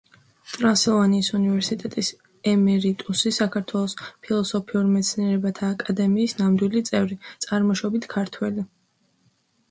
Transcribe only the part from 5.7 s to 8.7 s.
აკადემიის ნამდვილი წევრი, წარმოშობით ქართველი.